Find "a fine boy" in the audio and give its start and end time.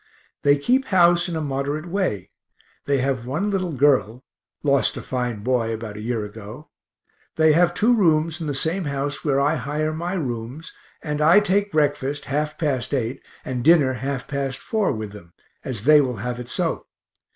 4.97-5.71